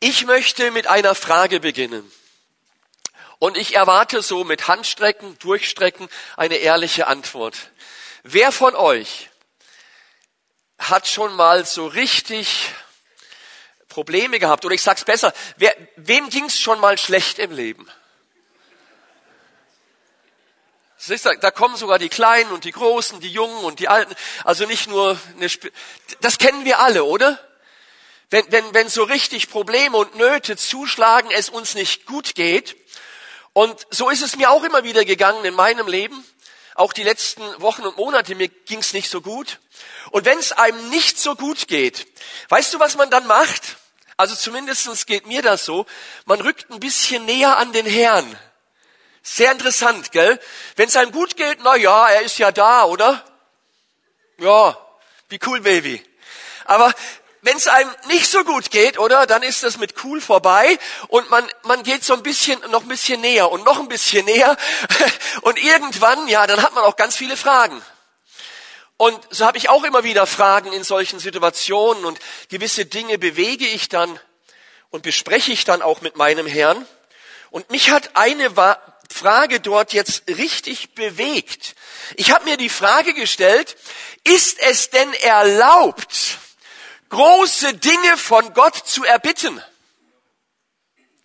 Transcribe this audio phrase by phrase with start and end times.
[0.00, 2.10] Ich möchte mit einer Frage beginnen.
[3.38, 7.70] Und ich erwarte so mit Handstrecken, Durchstrecken eine ehrliche Antwort.
[8.22, 9.28] Wer von euch
[10.78, 12.70] hat schon mal so richtig
[13.88, 14.64] Probleme gehabt?
[14.64, 17.86] Oder ich sag's besser, wer, wem ging's schon mal schlecht im Leben?
[21.40, 24.14] Da kommen sogar die Kleinen und die Großen, die Jungen und die Alten.
[24.44, 25.72] Also nicht nur eine, Sp
[26.20, 27.38] das kennen wir alle, oder?
[28.30, 32.76] Wenn, wenn, wenn so richtig Probleme und Nöte zuschlagen, es uns nicht gut geht.
[33.52, 36.24] Und so ist es mir auch immer wieder gegangen in meinem Leben.
[36.76, 39.58] Auch die letzten Wochen und Monate, mir ging's nicht so gut.
[40.12, 42.06] Und wenn es einem nicht so gut geht,
[42.48, 43.76] weißt du, was man dann macht?
[44.16, 45.84] Also zumindestens geht mir das so.
[46.24, 48.38] Man rückt ein bisschen näher an den Herrn.
[49.22, 50.38] Sehr interessant, gell?
[50.76, 53.24] Wenn es einem gut geht, na ja, er ist ja da, oder?
[54.38, 54.78] Ja,
[55.28, 56.02] wie cool, Baby.
[56.64, 56.94] Aber
[57.42, 61.30] wenn es einem nicht so gut geht, oder, dann ist das mit cool vorbei und
[61.30, 64.56] man, man geht so ein bisschen, noch ein bisschen näher und noch ein bisschen näher
[65.42, 67.80] und irgendwann, ja, dann hat man auch ganz viele Fragen.
[68.96, 72.18] Und so habe ich auch immer wieder Fragen in solchen Situationen und
[72.50, 74.20] gewisse Dinge bewege ich dann
[74.90, 76.86] und bespreche ich dann auch mit meinem Herrn.
[77.50, 78.54] Und mich hat eine
[79.10, 81.74] Frage dort jetzt richtig bewegt.
[82.16, 83.76] Ich habe mir die Frage gestellt,
[84.24, 86.38] ist es denn erlaubt,
[87.10, 89.62] große Dinge von Gott zu erbitten.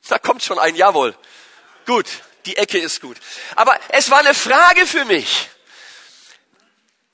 [0.08, 1.17] Da kommt schon ein Jawohl.
[1.86, 2.05] Gut,
[2.45, 3.17] die Ecke ist gut.
[3.55, 5.50] Aber es war eine Frage für mich.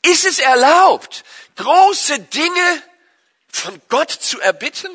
[0.03, 1.23] Ist es erlaubt,
[1.57, 2.83] große Dinge
[3.49, 4.89] von Gott zu erbitten?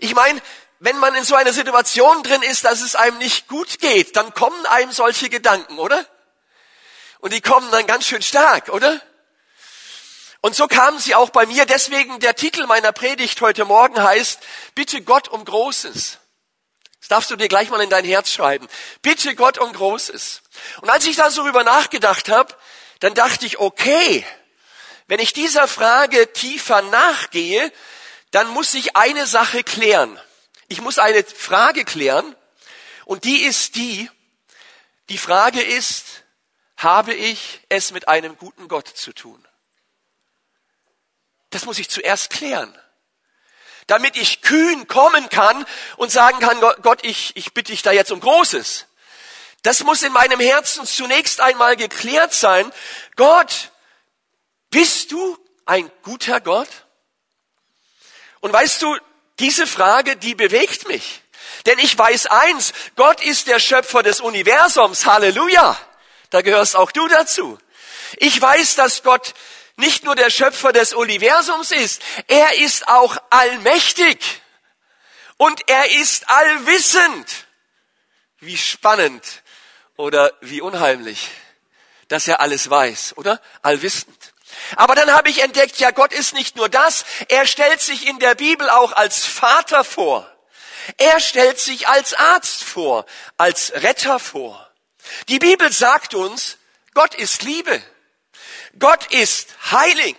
[0.00, 0.40] Ich meine,
[0.78, 4.34] wenn man in so einer Situation drin ist, dass es einem nicht gut geht, dann
[4.34, 6.04] kommen einem solche Gedanken, oder?
[7.20, 9.00] Und die kommen dann ganz schön stark, oder?
[10.40, 11.66] Und so kamen sie auch bei mir.
[11.66, 14.40] Deswegen der Titel meiner Predigt heute Morgen heißt,
[14.74, 16.18] bitte Gott um Großes.
[17.00, 18.68] Das darfst du dir gleich mal in dein Herz schreiben.
[19.02, 20.42] Bitte Gott um Großes.
[20.80, 22.54] Und als ich da so drüber nachgedacht habe,
[23.00, 24.24] dann dachte ich, okay,
[25.06, 27.72] wenn ich dieser Frage tiefer nachgehe,
[28.32, 30.20] dann muss ich eine Sache klären.
[30.68, 32.34] Ich muss eine Frage klären
[33.04, 34.10] und die ist die,
[35.08, 36.24] die Frage ist,
[36.76, 39.46] habe ich es mit einem guten Gott zu tun?
[41.56, 42.78] Das muss ich zuerst klären.
[43.86, 45.64] Damit ich kühn kommen kann
[45.96, 48.84] und sagen kann, Gott, ich, ich bitte dich da jetzt um Großes.
[49.62, 52.70] Das muss in meinem Herzen zunächst einmal geklärt sein.
[53.16, 53.70] Gott,
[54.68, 56.68] bist du ein guter Gott?
[58.40, 58.94] Und weißt du,
[59.38, 61.22] diese Frage, die bewegt mich.
[61.64, 65.06] Denn ich weiß eins, Gott ist der Schöpfer des Universums.
[65.06, 65.78] Halleluja.
[66.28, 67.58] Da gehörst auch du dazu.
[68.18, 69.32] Ich weiß, dass Gott
[69.76, 74.42] nicht nur der Schöpfer des Universums ist, er ist auch allmächtig
[75.36, 77.46] und er ist allwissend.
[78.40, 79.42] Wie spannend
[79.96, 81.28] oder wie unheimlich,
[82.08, 83.40] dass er alles weiß, oder?
[83.62, 84.32] Allwissend.
[84.76, 88.18] Aber dann habe ich entdeckt, ja, Gott ist nicht nur das, er stellt sich in
[88.18, 90.30] der Bibel auch als Vater vor.
[90.98, 93.06] Er stellt sich als Arzt vor,
[93.36, 94.70] als Retter vor.
[95.28, 96.58] Die Bibel sagt uns,
[96.94, 97.82] Gott ist Liebe.
[98.78, 100.16] Gott ist heilig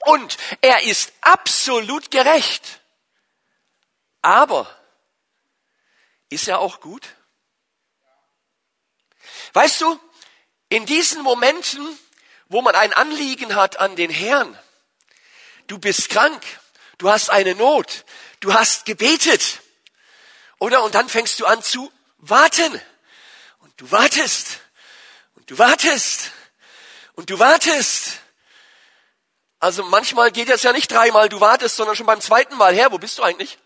[0.00, 2.80] und er ist absolut gerecht.
[4.22, 4.68] Aber
[6.28, 7.06] ist er auch gut?
[9.52, 9.98] Weißt du,
[10.68, 11.98] in diesen Momenten,
[12.48, 14.58] wo man ein Anliegen hat an den Herrn,
[15.66, 16.42] du bist krank,
[16.98, 18.04] du hast eine Not,
[18.40, 19.60] du hast gebetet,
[20.60, 20.82] oder?
[20.82, 22.80] Und dann fängst du an zu warten.
[23.60, 24.60] Und du wartest.
[25.34, 26.30] Und du wartest.
[27.20, 28.20] Und du wartest.
[29.58, 32.74] Also manchmal geht es ja nicht dreimal, du wartest, sondern schon beim zweiten Mal.
[32.74, 33.58] Herr, wo bist du eigentlich?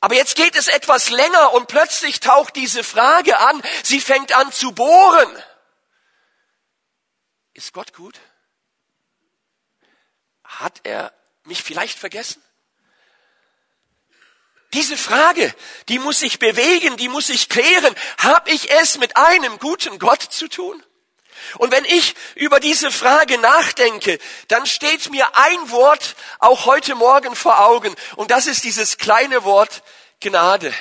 [0.00, 3.60] Aber jetzt geht es etwas länger und plötzlich taucht diese Frage an.
[3.82, 5.42] Sie fängt an zu bohren.
[7.54, 8.20] Ist Gott gut?
[10.44, 12.40] Hat er mich vielleicht vergessen?
[14.74, 15.52] Diese Frage,
[15.88, 17.96] die muss ich bewegen, die muss ich klären.
[18.18, 20.80] Hab ich es mit einem guten Gott zu tun?
[21.58, 24.18] Und wenn ich über diese Frage nachdenke,
[24.48, 27.94] dann steht mir ein Wort auch heute Morgen vor Augen.
[28.16, 29.82] Und das ist dieses kleine Wort
[30.20, 30.72] Gnade.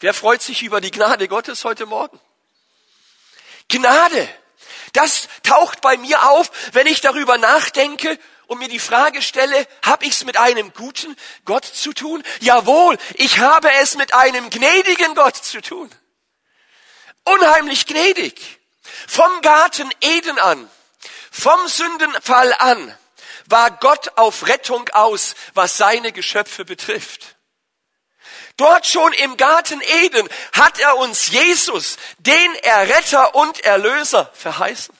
[0.00, 2.20] Wer freut sich über die Gnade Gottes heute Morgen?
[3.68, 4.28] Gnade.
[4.92, 10.04] Das taucht bei mir auf, wenn ich darüber nachdenke und mir die Frage stelle, habe
[10.04, 12.22] ich es mit einem guten Gott zu tun?
[12.40, 15.90] Jawohl, ich habe es mit einem gnädigen Gott zu tun.
[17.24, 18.60] Unheimlich gnädig.
[19.06, 20.70] Vom Garten Eden an,
[21.30, 22.98] vom Sündenfall an,
[23.46, 27.36] war Gott auf Rettung aus, was seine Geschöpfe betrifft.
[28.56, 34.96] Dort schon im Garten Eden hat er uns Jesus, den Erretter und Erlöser, verheißen.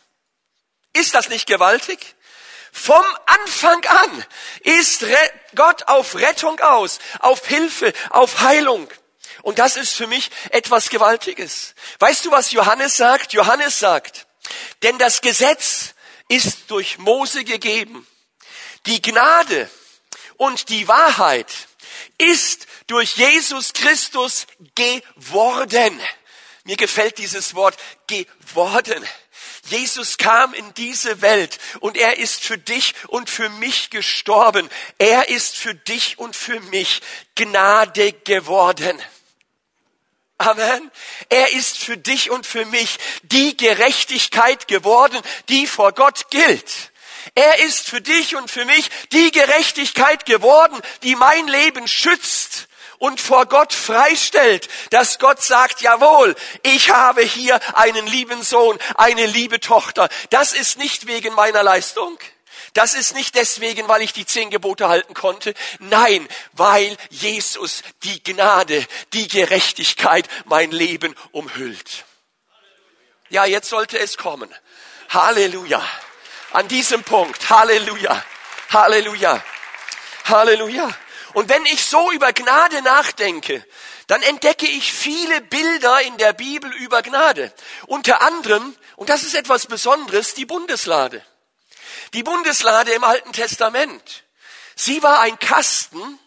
[0.92, 2.16] Ist das nicht gewaltig?
[2.72, 4.24] Vom Anfang an
[4.62, 5.04] ist
[5.54, 8.88] Gott auf Rettung aus, auf Hilfe, auf Heilung.
[9.44, 11.74] Und das ist für mich etwas Gewaltiges.
[11.98, 13.34] Weißt du, was Johannes sagt?
[13.34, 14.26] Johannes sagt,
[14.82, 15.92] denn das Gesetz
[16.28, 18.06] ist durch Mose gegeben.
[18.86, 19.68] Die Gnade
[20.38, 21.52] und die Wahrheit
[22.16, 26.00] ist durch Jesus Christus geworden.
[26.64, 27.76] Mir gefällt dieses Wort
[28.06, 29.06] geworden.
[29.66, 34.70] Jesus kam in diese Welt und er ist für dich und für mich gestorben.
[34.96, 37.02] Er ist für dich und für mich
[37.34, 39.02] Gnade geworden.
[40.38, 40.90] Amen.
[41.28, 46.90] Er ist für dich und für mich die Gerechtigkeit geworden, die vor Gott gilt.
[47.34, 53.20] Er ist für dich und für mich die Gerechtigkeit geworden, die mein Leben schützt und
[53.20, 59.60] vor Gott freistellt, dass Gott sagt, jawohl, ich habe hier einen lieben Sohn, eine liebe
[59.60, 60.08] Tochter.
[60.30, 62.18] Das ist nicht wegen meiner Leistung.
[62.74, 65.54] Das ist nicht deswegen, weil ich die zehn Gebote halten konnte.
[65.78, 72.04] Nein, weil Jesus die Gnade, die Gerechtigkeit mein Leben umhüllt.
[73.30, 74.52] Ja, jetzt sollte es kommen.
[75.08, 75.82] Halleluja.
[76.52, 77.48] An diesem Punkt.
[77.48, 78.24] Halleluja.
[78.70, 79.42] Halleluja.
[80.24, 80.90] Halleluja.
[81.32, 83.64] Und wenn ich so über Gnade nachdenke,
[84.08, 87.52] dann entdecke ich viele Bilder in der Bibel über Gnade.
[87.86, 91.24] Unter anderem, und das ist etwas Besonderes, die Bundeslade.
[92.14, 94.22] Die Bundeslade im Alten Testament.
[94.76, 96.20] Sie war ein Kasten,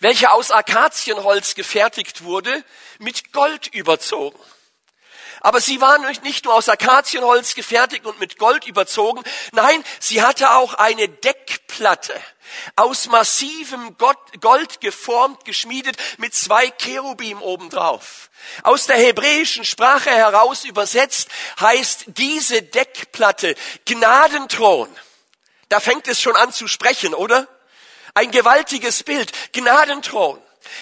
[0.00, 2.64] welcher aus Akazienholz gefertigt wurde,
[2.98, 4.38] mit Gold überzogen.
[5.40, 9.22] Aber sie war nicht nur aus Akazienholz gefertigt und mit Gold überzogen,
[9.52, 12.20] nein, sie hatte auch eine Deckplatte
[12.74, 13.96] aus massivem
[14.40, 18.30] Gold geformt, geschmiedet mit zwei Cherubim obendrauf.
[18.62, 21.28] Aus der hebräischen Sprache heraus übersetzt
[21.60, 24.88] heißt diese Deckplatte Gnadenthron.
[25.74, 27.48] Da fängt es schon an zu sprechen, oder?
[28.14, 30.40] Ein gewaltiges Bild, Gnadenthron.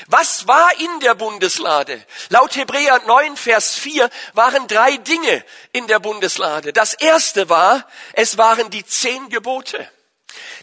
[0.09, 2.05] Was war in der Bundeslade?
[2.29, 6.75] Laut Hebräer 9, Vers 4 waren drei Dinge in der Bundeslade.
[6.75, 9.91] Das erste war, es waren die zehn Gebote.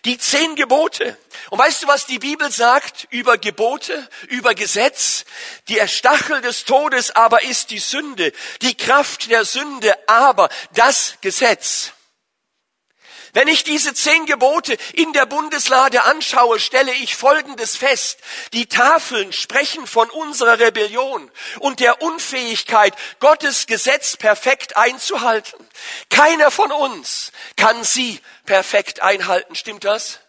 [0.06, 1.18] Die zehn Gebote.
[1.50, 5.26] Und weißt du, was die Bibel sagt über Gebote, über Gesetz?
[5.70, 8.31] Die Stachel des Todes aber ist die Sünde,
[8.62, 11.94] die Kraft der Sünde aber das Gesetz.
[13.34, 18.20] Wenn ich diese zehn Gebote in der Bundeslade anschaue, stelle ich Folgendes fest.
[18.54, 21.30] Die Tafeln sprechen von unserer Rebellion
[21.60, 25.68] und der Unfähigkeit, Gottes Gesetz perfekt einzuhalten.
[26.10, 29.56] Keiner von uns kann sie perfekt einhalten.
[29.56, 30.20] Stimmt das?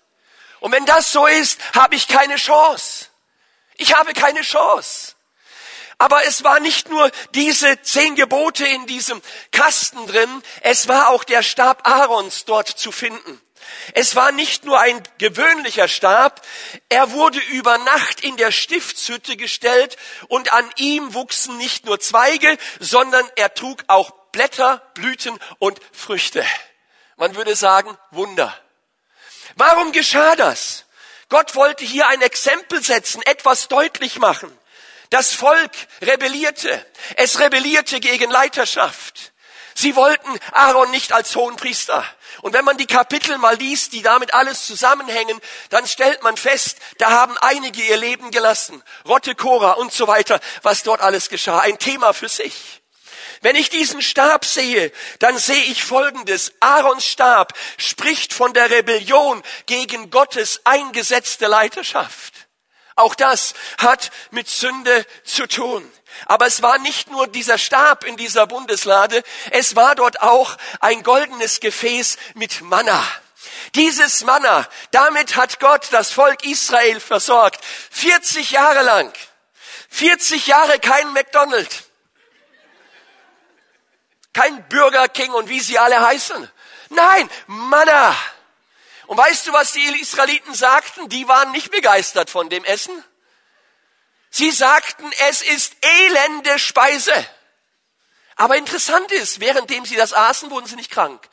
[0.61, 3.07] Und wenn das so ist, habe ich keine Chance.
[3.77, 5.15] Ich habe keine Chance.
[6.01, 9.21] Aber es war nicht nur diese zehn Gebote in diesem
[9.53, 13.39] Kasten drin, es war auch der Stab Aarons dort zu finden.
[13.93, 16.41] Es war nicht nur ein gewöhnlicher Stab,
[16.89, 19.99] er wurde über Nacht in der Stiftshütte gestellt
[20.29, 26.47] und an ihm wuchsen nicht nur Zweige, sondern er trug auch Blätter, Blüten und Früchte.
[27.17, 28.59] Man würde sagen, Wunder.
[29.57, 30.87] Warum geschah das?
[31.29, 34.51] Gott wollte hier ein Exempel setzen, etwas deutlich machen.
[35.11, 36.87] Das Volk rebellierte.
[37.17, 39.33] Es rebellierte gegen Leiterschaft.
[39.75, 42.05] Sie wollten Aaron nicht als hohen Priester.
[42.43, 45.41] Und wenn man die Kapitel mal liest, die damit alles zusammenhängen,
[45.71, 48.83] dann stellt man fest, da haben einige ihr Leben gelassen.
[49.07, 51.59] Rotte, Cora und so weiter, was dort alles geschah.
[51.59, 52.81] Ein Thema für sich.
[53.43, 56.53] Wenn ich diesen Stab sehe, dann sehe ich Folgendes.
[56.61, 62.50] Aarons Stab spricht von der Rebellion gegen Gottes eingesetzte Leiterschaft.
[62.97, 65.91] Auch das hat mit Sünde zu tun.
[66.27, 71.03] Aber es war nicht nur dieser Stab in dieser Bundeslade, es war dort auch ein
[71.03, 73.03] goldenes Gefäß mit Manna.
[73.75, 77.65] Dieses Manna, damit hat Gott das Volk Israel versorgt.
[77.91, 79.13] 40 Jahre lang.
[79.91, 81.85] 40 Jahre kein McDonald's.
[84.33, 86.51] Kein Burger King und wie sie alle heißen.
[86.91, 88.15] Nein, Manna.
[89.11, 91.09] Und weißt du, was die Israeliten sagten?
[91.09, 92.93] Die waren nicht begeistert von dem Essen.
[94.31, 97.13] Sie sagten, es ist elende Speise.
[98.37, 101.29] Aber interessant ist, währenddem sie das aßen, wurden sie nicht krank.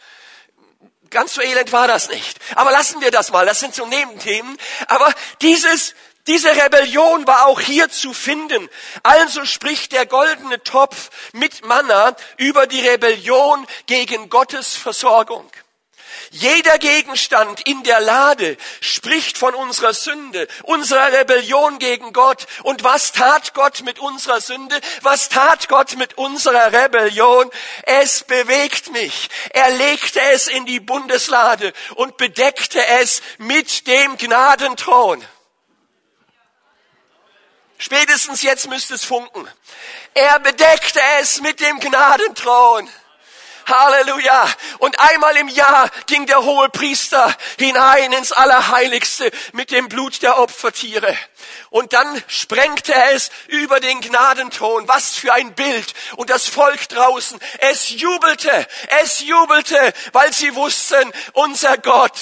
[1.12, 2.40] Ganz so elend war das nicht.
[2.56, 4.58] Aber lassen wir das mal, das sind so Nebenthemen.
[4.88, 5.94] Aber dieses,
[6.26, 8.72] diese Rebellion war auch hier zu finden.
[9.04, 15.48] Also spricht der goldene Topf mit Manna über die Rebellion gegen Gottes Versorgung.
[16.32, 22.48] Jeder Gegenstand in der Lade spricht von unserer Sünde, unserer Rebellion gegen Gott.
[22.64, 24.80] Und was tat Gott mit unserer Sünde?
[25.02, 27.50] Was tat Gott mit unserer Rebellion?
[27.84, 29.30] Es bewegt mich.
[29.52, 35.26] Er legte es in die Bundeslade und bedeckte es mit dem Gnadenthron.
[37.78, 39.48] Spätestens jetzt müsste es funken.
[40.14, 42.90] Er bedeckte es mit dem Gnadenthron.
[43.68, 44.50] Halleluja.
[44.80, 50.40] Und einmal im Jahr ging der hohe Priester hinein ins Allerheiligste mit dem Blut der
[50.40, 51.16] Opfertiere.
[51.70, 54.88] Und dann sprengte er es über den Gnadenthron.
[54.88, 55.94] Was für ein Bild.
[56.16, 58.68] Und das Volk draußen, es jubelte,
[59.02, 62.18] es jubelte, weil sie wussten, unser Gott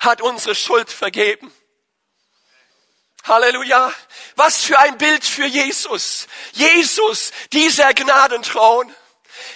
[0.00, 1.52] hat unsere Schuld vergeben.
[3.24, 3.92] Halleluja.
[4.36, 6.26] Was für ein Bild für Jesus.
[6.52, 8.94] Jesus, dieser Gnadenthron.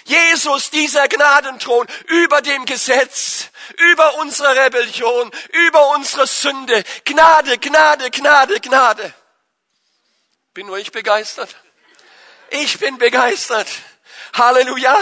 [0.04, 3.48] Jesus, dieser Gnadenthron über dem Gesetz,
[3.92, 5.30] über unsere Rebellion,
[5.68, 6.84] über unsere Sünde.
[7.04, 9.14] Gnade, Gnade, Gnade, Gnade.
[10.52, 11.54] Bin nur ich begeistert?
[12.50, 13.68] Ich bin begeistert.
[14.34, 14.96] Halleluja.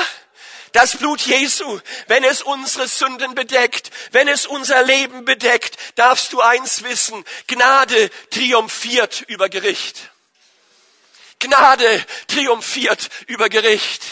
[0.73, 6.41] Das Blut Jesu, wenn es unsere Sünden bedeckt, wenn es unser Leben bedeckt, darfst du
[6.41, 10.11] eins wissen, Gnade triumphiert über Gericht.
[11.39, 14.03] Gnade triumphiert über Gericht.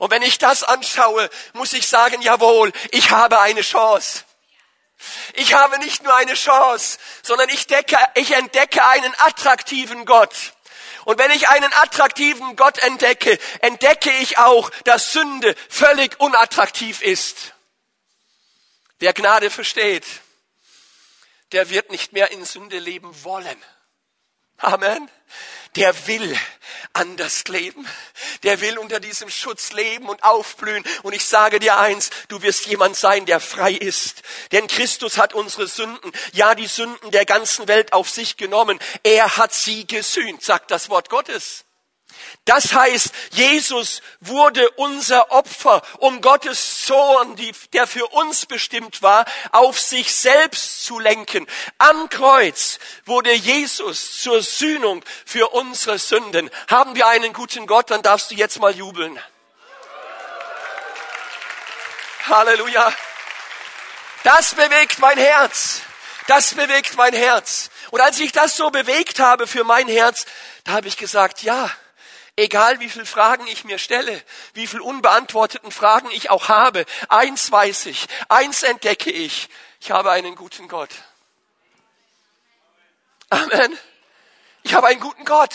[0.00, 4.24] Und wenn ich das anschaue, muss ich sagen, jawohl, ich habe eine Chance.
[5.34, 10.54] Ich habe nicht nur eine Chance, sondern ich, decke, ich entdecke einen attraktiven Gott.
[11.04, 17.52] Und wenn ich einen attraktiven Gott entdecke, entdecke ich auch, dass Sünde völlig unattraktiv ist.
[19.00, 20.06] Wer Gnade versteht,
[21.52, 23.62] der wird nicht mehr in Sünde leben wollen.
[24.56, 25.10] Amen
[25.76, 26.36] der will
[26.92, 27.86] anders leben.
[28.42, 30.84] Der will unter diesem Schutz leben und aufblühen.
[31.02, 34.22] Und ich sage dir eins, du wirst jemand sein, der frei ist.
[34.52, 38.78] Denn Christus hat unsere Sünden, ja die Sünden der ganzen Welt auf sich genommen.
[39.02, 41.64] Er hat sie gesühnt, sagt das Wort Gottes.
[42.44, 47.36] Das heißt, Jesus wurde unser Opfer, um Gottes Zorn,
[47.72, 51.46] der für uns bestimmt war, auf sich selbst zu lenken.
[51.78, 56.50] Am Kreuz wurde Jesus zur Sühnung für unsere Sünden.
[56.68, 59.18] Haben wir einen guten Gott, dann darfst du jetzt mal jubeln.
[62.26, 62.92] Halleluja.
[64.22, 65.82] Das bewegt mein Herz.
[66.26, 67.70] Das bewegt mein Herz.
[67.90, 70.26] Und als ich das so bewegt habe für mein Herz,
[70.64, 71.70] da habe ich gesagt, ja,
[72.36, 74.22] Egal wie viele Fragen ich mir stelle,
[74.54, 79.48] wie viele unbeantworteten Fragen ich auch habe, eins weiß ich, eins entdecke ich,
[79.80, 80.90] ich habe einen guten Gott.
[83.30, 83.78] Amen.
[84.62, 85.54] Ich habe einen guten Gott.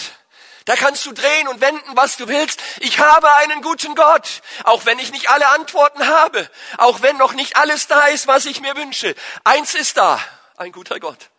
[0.66, 2.60] Da kannst du drehen und wenden, was du willst.
[2.80, 4.42] Ich habe einen guten Gott.
[4.64, 6.50] Auch wenn ich nicht alle Antworten habe.
[6.78, 9.14] Auch wenn noch nicht alles da ist, was ich mir wünsche.
[9.44, 10.20] Eins ist da.
[10.58, 11.30] Ein guter Gott.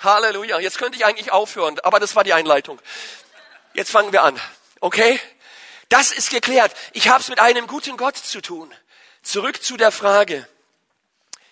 [0.00, 0.60] Halleluja.
[0.60, 2.80] Jetzt könnte ich eigentlich aufhören, aber das war die Einleitung.
[3.74, 4.40] Jetzt fangen wir an.
[4.80, 5.20] Okay?
[5.88, 6.74] Das ist geklärt.
[6.92, 8.72] Ich habe es mit einem guten Gott zu tun.
[9.22, 10.48] Zurück zu der Frage.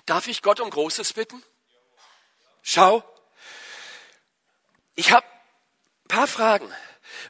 [0.06, 1.42] Darf ich Gott um Großes bitten?
[2.62, 3.04] Schau.
[4.94, 5.26] Ich habe
[6.04, 6.72] ein paar Fragen.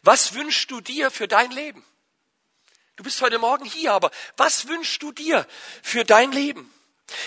[0.02, 1.84] Was wünschst du dir für dein Leben?
[2.96, 5.46] Du bist heute Morgen hier, aber was wünschst du dir
[5.82, 6.72] für dein Leben?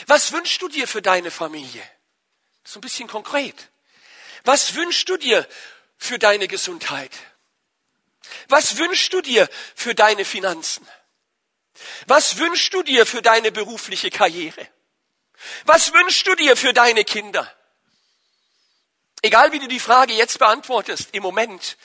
[0.08, 1.84] Was wünschst du dir für deine Familie?
[2.64, 3.70] So ein bisschen konkret.
[4.44, 5.48] Was wünschst du dir
[5.98, 7.12] für deine Gesundheit?
[8.48, 10.88] Was wünschst du dir für deine Finanzen?
[12.08, 14.68] Was wünschst du dir für deine berufliche Karriere?
[15.66, 17.52] Was wünschst du dir für deine Kinder?
[19.22, 21.78] Egal wie du die Frage jetzt beantwortest, im Moment,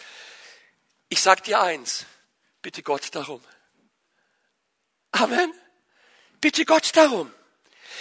[1.08, 2.04] ich sag dir eins,
[2.62, 3.42] bitte Gott darum.
[5.12, 5.52] Amen.
[6.40, 7.32] Bitte Gott darum.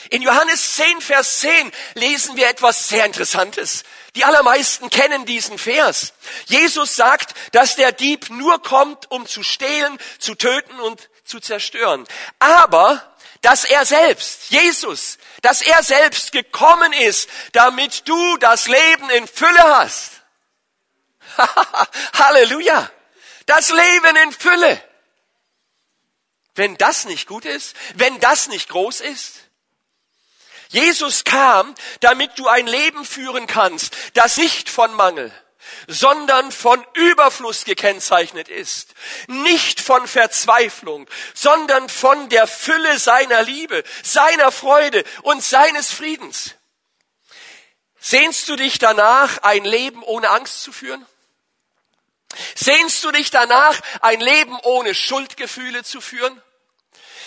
[0.09, 3.83] In Johannes 10, Vers 10 lesen wir etwas sehr Interessantes.
[4.15, 6.13] Die allermeisten kennen diesen Vers.
[6.45, 12.07] Jesus sagt, dass der Dieb nur kommt, um zu stehlen, zu töten und zu zerstören.
[12.39, 19.27] Aber, dass er selbst, Jesus, dass er selbst gekommen ist, damit du das Leben in
[19.27, 20.13] Fülle hast.
[22.13, 22.89] Halleluja.
[23.45, 24.83] Das Leben in Fülle.
[26.55, 29.46] Wenn das nicht gut ist, wenn das nicht groß ist,
[30.69, 35.31] Jesus kam, damit du ein Leben führen kannst, das nicht von Mangel,
[35.87, 38.93] sondern von Überfluss gekennzeichnet ist.
[39.27, 46.55] Nicht von Verzweiflung, sondern von der Fülle seiner Liebe, seiner Freude und seines Friedens.
[47.99, 51.05] Sehnst du dich danach, ein Leben ohne Angst zu führen?
[52.55, 56.41] Sehnst du dich danach, ein Leben ohne Schuldgefühle zu führen?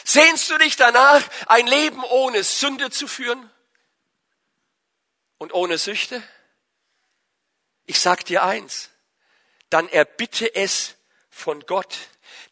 [0.05, 3.51] Sehnst du dich danach, ein Leben ohne Sünde zu führen
[5.39, 6.23] und ohne Süchte?
[7.87, 8.91] Ich sag dir eins,
[9.69, 10.95] dann erbitte es
[11.31, 11.97] von Gott,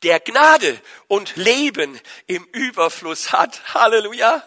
[0.02, 3.74] der Gnade und Leben im Überfluss hat.
[3.74, 4.46] Halleluja.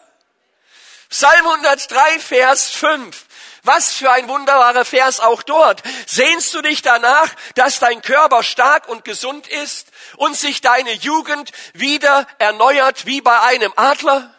[1.10, 3.26] Psalm 103, Vers 5.
[3.64, 5.84] Was für ein wunderbarer Vers auch dort.
[6.08, 9.88] Sehnst du dich danach, dass dein Körper stark und gesund ist
[10.18, 14.34] und sich deine Jugend wieder erneuert wie bei einem Adler?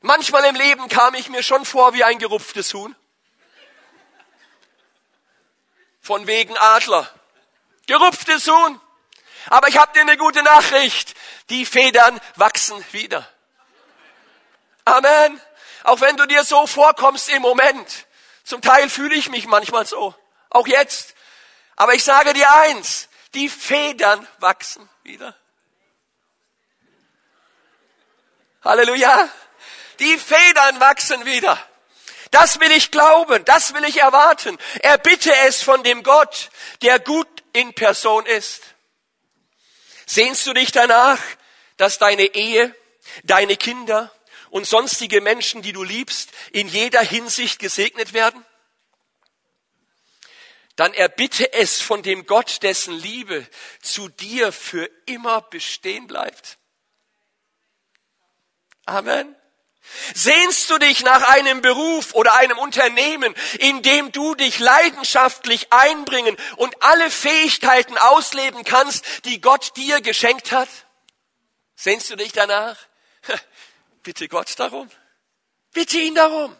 [0.00, 2.94] Manchmal im Leben kam ich mir schon vor wie ein gerupftes Huhn.
[6.00, 7.10] Von wegen Adler.
[7.88, 8.80] Gerupftes Huhn.
[9.50, 11.14] Aber ich habe dir eine gute Nachricht.
[11.50, 13.28] Die Federn wachsen wieder.
[14.84, 15.40] Amen.
[15.86, 18.06] Auch wenn du dir so vorkommst im Moment.
[18.42, 20.16] Zum Teil fühle ich mich manchmal so.
[20.50, 21.14] Auch jetzt.
[21.76, 23.08] Aber ich sage dir eins.
[23.34, 25.36] Die Federn wachsen wieder.
[28.64, 29.28] Halleluja.
[30.00, 31.56] Die Federn wachsen wieder.
[32.32, 34.58] Das will ich glauben, das will ich erwarten.
[34.80, 36.50] Erbitte es von dem Gott,
[36.82, 38.62] der gut in Person ist.
[40.04, 41.20] Sehnst du dich danach,
[41.76, 42.74] dass deine Ehe,
[43.22, 44.10] deine Kinder
[44.50, 48.44] und sonstige Menschen, die du liebst, in jeder Hinsicht gesegnet werden?
[50.76, 53.46] Dann erbitte es von dem Gott, dessen Liebe
[53.80, 56.58] zu dir für immer bestehen bleibt.
[58.84, 59.34] Amen.
[60.14, 66.36] Sehnst du dich nach einem Beruf oder einem Unternehmen, in dem du dich leidenschaftlich einbringen
[66.56, 70.68] und alle Fähigkeiten ausleben kannst, die Gott dir geschenkt hat?
[71.76, 72.76] Sehnst du dich danach?
[74.06, 74.88] Bitte Gott darum.
[75.72, 76.56] Bitte ihn darum.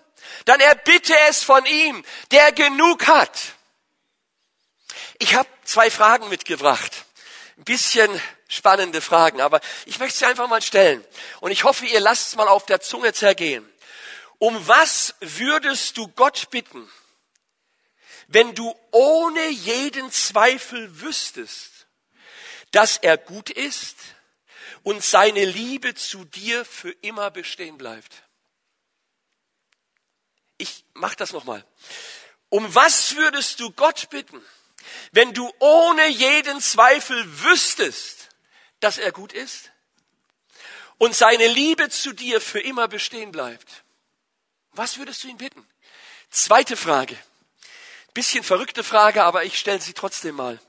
[0.47, 3.39] Dann erbitte es von ihm, der genug hat.
[5.21, 7.05] Ich habe zwei Fragen mitgebracht.
[7.57, 11.05] Ein bisschen spannende Fragen, aber ich möchte sie einfach mal stellen.
[11.39, 13.65] Und ich hoffe, ihr lasst es mal auf der Zunge zergehen.
[14.39, 16.91] Um was würdest du Gott bitten,
[18.27, 21.87] wenn du ohne jeden Zweifel wüsstest,
[22.73, 24.16] dass er gut ist
[24.87, 28.23] und seine Liebe zu dir für immer bestehen bleibt?
[30.59, 31.67] Ich mach das nochmal.
[32.51, 34.41] Um was würdest du Gott bitten,
[35.11, 38.29] wenn du ohne jeden Zweifel wüsstest,
[38.79, 39.73] dass er gut ist
[40.99, 43.83] und seine Liebe zu dir für immer bestehen bleibt.
[44.71, 45.67] Was würdest du ihn bitten?
[46.31, 47.19] Zweite Frage.
[48.15, 50.61] Bisschen verrückte Frage, aber ich stelle sie trotzdem mal.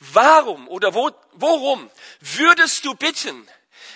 [0.00, 3.48] Warum oder wo, worum würdest du bitten,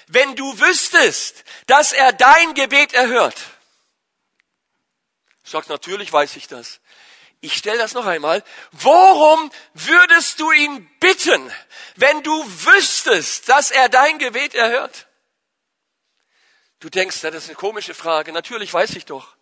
[0.09, 3.37] wenn du wüsstest, dass er dein Gebet erhört?
[5.45, 6.81] Sagt, natürlich weiß ich das.
[7.41, 8.45] Ich stelle das noch einmal.
[8.71, 11.53] Worum würdest du ihn bitten,
[11.97, 15.09] wenn du wüsstest, dass er dein Gebet erhört?
[16.79, 18.33] Du denkst, das ist eine komische Frage.
[18.33, 19.37] Natürlich weiß ich doch.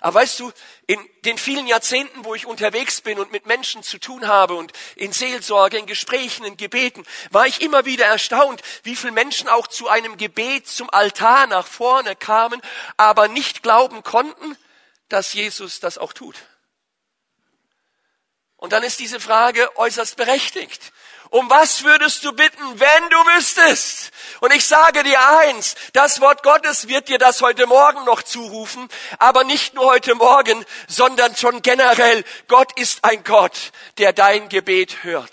[0.00, 0.52] Aber weißt du,
[0.86, 4.72] in den vielen Jahrzehnten, wo ich unterwegs bin und mit Menschen zu tun habe und
[4.96, 9.66] in Seelsorge, in Gesprächen, in Gebeten, war ich immer wieder erstaunt, wie viele Menschen auch
[9.66, 12.60] zu einem Gebet zum Altar nach vorne kamen,
[12.96, 14.56] aber nicht glauben konnten,
[15.08, 16.36] dass Jesus das auch tut.
[18.56, 20.92] Und dann ist diese Frage äußerst berechtigt.
[21.30, 24.10] Um was würdest du bitten, wenn du wüsstest?
[24.40, 28.88] Und ich sage dir eins, das Wort Gottes wird dir das heute Morgen noch zurufen,
[29.18, 32.24] aber nicht nur heute Morgen, sondern schon generell.
[32.46, 35.32] Gott ist ein Gott, der dein Gebet hört.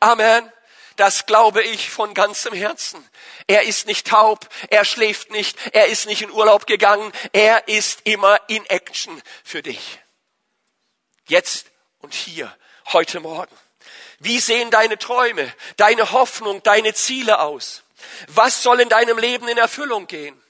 [0.00, 0.52] Amen.
[0.96, 3.08] Das glaube ich von ganzem Herzen.
[3.46, 8.00] Er ist nicht taub, er schläft nicht, er ist nicht in Urlaub gegangen, er ist
[8.02, 10.00] immer in Action für dich.
[11.26, 11.66] Jetzt
[12.00, 12.54] und hier,
[12.92, 13.54] heute Morgen.
[14.18, 17.82] Wie sehen deine Träume, deine Hoffnung, deine Ziele aus?
[18.28, 20.40] Was soll in deinem Leben in Erfüllung gehen?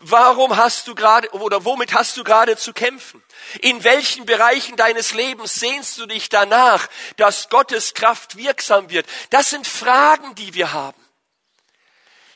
[0.00, 3.22] Warum hast du gerade oder womit hast du gerade zu kämpfen?
[3.60, 9.06] In welchen Bereichen deines Lebens sehnst du dich danach, dass Gottes Kraft wirksam wird?
[9.30, 11.00] Das sind Fragen, die wir haben.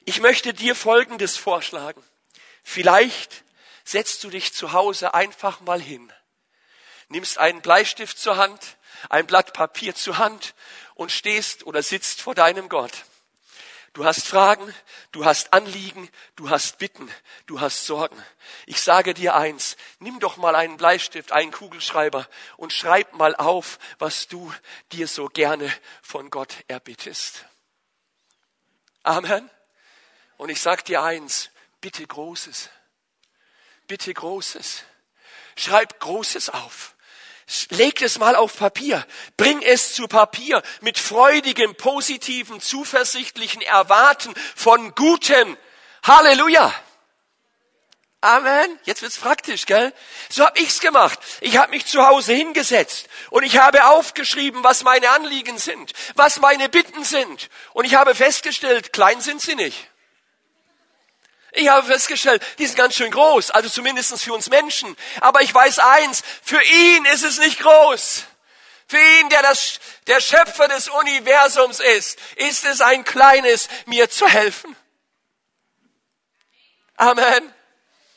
[0.05, 2.03] Ich möchte dir Folgendes vorschlagen.
[2.63, 3.45] Vielleicht
[3.85, 6.13] setzt du dich zu Hause einfach mal hin
[7.09, 8.77] nimmst einen Bleistift zur Hand,
[9.09, 10.55] ein Blatt Papier zur Hand
[10.95, 13.05] und stehst oder sitzt vor deinem Gott.
[13.95, 14.75] Du hast Fragen,
[15.13, 17.09] du hast Anliegen, du hast Bitten,
[17.47, 18.21] du hast Sorgen.
[18.67, 23.79] Ich sage dir eins, nimm doch mal einen Bleistift, einen Kugelschreiber und schreib mal auf,
[24.01, 24.53] was du
[24.91, 27.47] dir so gerne von Gott erbittest.
[29.05, 29.49] Amen.
[30.39, 32.71] Und ich sag dir eins, bitte Großes.
[33.87, 34.83] Bitte Großes.
[35.57, 36.94] Schreib Großes auf.
[37.71, 39.07] Leg es mal auf Papier.
[39.37, 45.57] Bring es zu Papier mit freudigem, positiven, zuversichtlichen Erwarten von Guten.
[46.03, 46.73] Halleluja.
[48.25, 48.79] Amen.
[48.85, 49.93] Jetzt wird's praktisch, gell?
[50.31, 51.19] So hab ich's gemacht.
[51.43, 56.41] Ich habe mich zu Hause hingesetzt und ich habe aufgeschrieben, was meine Anliegen sind, was
[56.41, 57.51] meine Bitten sind.
[57.75, 59.91] Und ich habe festgestellt, klein sind sie nicht.
[61.57, 64.97] Ich habe festgestellt, die sind ganz schön groß, also zumindest für uns Menschen.
[65.21, 68.25] Aber ich weiß eins, für ihn ist es nicht groß.
[68.89, 74.27] Für ihn, der das, der Schöpfer des Universums ist, ist es ein kleines, mir zu
[74.27, 74.77] helfen.
[76.97, 77.55] Amen.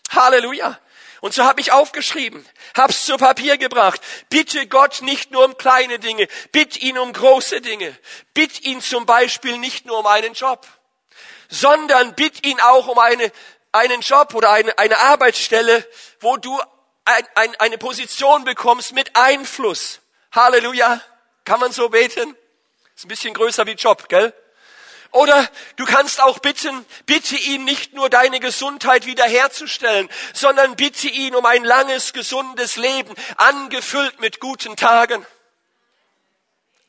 [0.09, 0.79] Halleluja.
[1.21, 4.01] Und so habe ich aufgeschrieben, hab's zu Papier gebracht.
[4.29, 7.95] Bitte Gott nicht nur um kleine Dinge, bitt ihn um große Dinge.
[8.33, 10.67] Bitt ihn zum Beispiel nicht nur um einen Job,
[11.49, 13.31] sondern bitt ihn auch um eine,
[13.71, 15.87] einen Job oder eine, eine Arbeitsstelle,
[16.19, 16.59] wo du
[17.05, 19.99] ein, ein, eine Position bekommst mit Einfluss.
[20.31, 21.01] Halleluja.
[21.45, 22.35] Kann man so beten?
[22.95, 24.33] Ist ein bisschen größer wie Job, gell?
[25.11, 31.33] Oder du kannst auch bitten, bitte ihn nicht nur deine Gesundheit wiederherzustellen, sondern bitte ihn
[31.35, 35.25] um ein langes, gesundes Leben, angefüllt mit guten Tagen.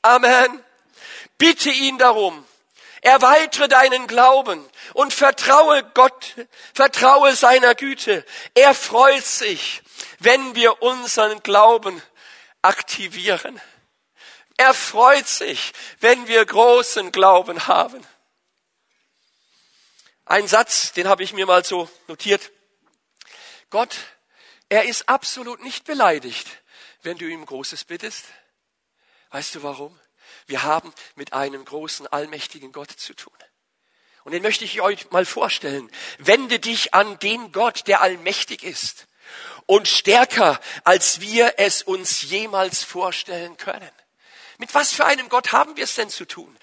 [0.03, 0.65] Amen.
[1.37, 2.45] Bitte ihn darum.
[3.03, 6.35] Erweitere deinen Glauben und vertraue Gott,
[6.75, 8.25] vertraue seiner Güte.
[8.55, 9.83] Er freut sich,
[10.19, 12.03] wenn wir unseren Glauben
[12.63, 13.61] aktivieren.
[14.57, 18.05] Er freut sich, wenn wir großen Glauben haben.
[20.25, 22.51] Ein Satz, den habe ich mir mal so notiert.
[23.71, 23.97] Gott,
[24.69, 26.47] er ist absolut nicht beleidigt,
[27.03, 28.25] wenn du ihm Großes bittest.
[29.31, 29.99] Weißt du warum?
[30.49, 33.33] Wir haben mit einem großen, allmächtigen Gott zu tun.
[34.25, 35.91] Und den möchte ich euch mal vorstellen.
[36.19, 39.07] Wende dich an den Gott, der allmächtig ist
[39.67, 43.91] und stärker, als wir es uns jemals vorstellen können.
[44.57, 46.57] Mit was für einem Gott haben wir es denn zu tun?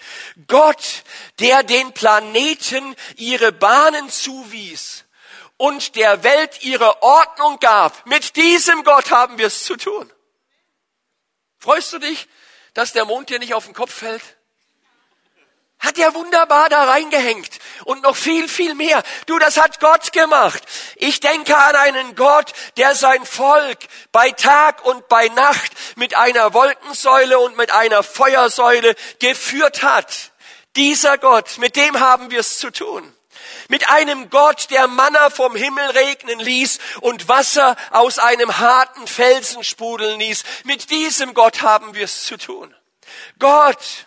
[0.48, 1.04] Gott,
[1.38, 5.04] der den Planeten ihre Bahnen zuwies
[5.56, 8.04] und der Welt ihre Ordnung gab.
[8.06, 10.12] Mit diesem Gott haben wir es zu tun.
[11.58, 12.28] Freust du dich,
[12.76, 14.22] dass der Mond dir nicht auf den Kopf fällt?
[15.78, 17.58] Hat er wunderbar da reingehängt.
[17.84, 19.02] Und noch viel, viel mehr.
[19.24, 20.62] Du, das hat Gott gemacht.
[20.96, 23.78] Ich denke an einen Gott, der sein Volk
[24.12, 30.32] bei Tag und bei Nacht mit einer Wolkensäule und mit einer Feuersäule geführt hat.
[30.76, 33.15] Dieser Gott, mit dem haben wir es zu tun.
[33.68, 39.64] Mit einem Gott, der Manna vom Himmel regnen ließ und Wasser aus einem harten Felsen
[39.64, 40.44] sprudeln ließ.
[40.64, 42.74] Mit diesem Gott haben wir es zu tun.
[43.38, 44.06] Gott,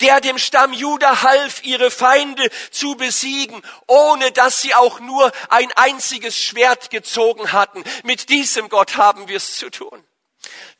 [0.00, 5.70] der dem Stamm Juda half, ihre Feinde zu besiegen, ohne dass sie auch nur ein
[5.72, 7.82] einziges Schwert gezogen hatten.
[8.02, 10.04] Mit diesem Gott haben wir es zu tun.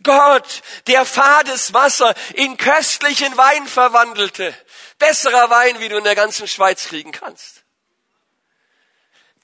[0.03, 4.55] Gott, der fades Wasser in köstlichen Wein verwandelte.
[4.99, 7.64] Besserer Wein, wie du in der ganzen Schweiz kriegen kannst.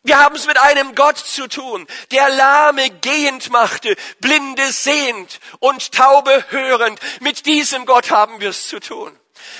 [0.02, 5.92] Wir haben es mit einem Gott zu tun, der Lahme gehend machte, Blinde sehend und
[5.92, 6.98] Taube hörend.
[7.20, 9.14] Mit diesem Gott haben wir es zu tun.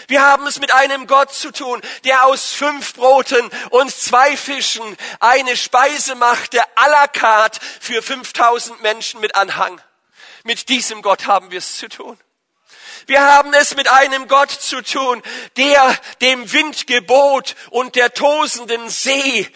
[0.08, 4.96] Wir haben es mit einem Gott zu tun, der aus fünf Broten und zwei Fischen
[5.20, 9.80] eine Speise machte, à la carte für 5000 Menschen mit Anhang.
[10.44, 12.18] Mit diesem Gott haben wir es zu tun.
[13.06, 15.22] Wir haben es mit einem Gott zu tun,
[15.56, 19.50] der dem Wind gebot und der tosenden See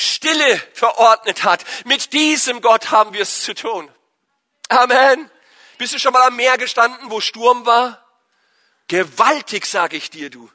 [0.00, 1.64] Stille verordnet hat.
[1.84, 3.90] Mit diesem Gott haben wir es zu tun.
[4.68, 5.30] Amen.
[5.78, 8.06] Bist du schon mal am Meer gestanden, wo Sturm war?
[8.88, 10.50] Gewaltig, sage ich dir, du.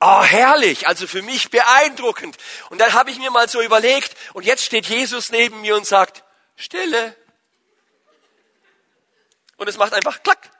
[0.00, 2.36] Oh, herrlich, also für mich beeindruckend.
[2.70, 5.86] Und dann habe ich mir mal so überlegt, und jetzt steht Jesus neben mir und
[5.86, 6.24] sagt,
[6.56, 7.16] Stille.
[9.56, 10.50] Und es macht einfach klack.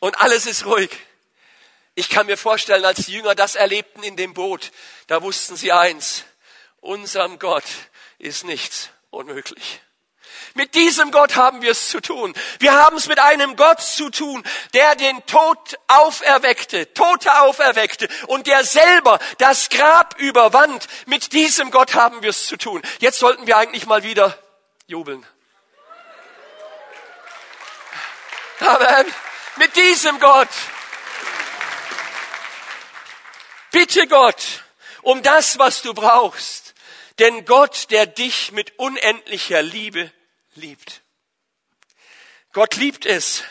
[0.00, 0.90] Und alles ist ruhig.
[1.94, 4.72] Ich kann mir vorstellen, als die Jünger das erlebten in dem Boot,
[5.06, 6.24] da wussten sie eins,
[6.80, 7.64] unserem Gott
[8.18, 9.80] ist nichts unmöglich.
[10.54, 12.34] Mit diesem Gott haben wir es zu tun.
[12.60, 18.46] Wir haben es mit einem Gott zu tun, der den Tod auferweckte, Tote auferweckte und
[18.46, 20.86] der selber das Grab überwand.
[21.06, 22.82] Mit diesem Gott haben wir es zu tun.
[23.00, 24.38] Jetzt sollten wir eigentlich mal wieder
[24.86, 25.26] jubeln.
[28.60, 29.06] Amen.
[29.56, 30.48] Mit diesem Gott.
[33.74, 34.62] Bitte Gott
[35.02, 36.74] um das, was du brauchst.
[37.18, 40.12] Denn Gott, der dich mit unendlicher Liebe
[40.54, 41.00] liebt.
[42.52, 43.42] Gott liebt es,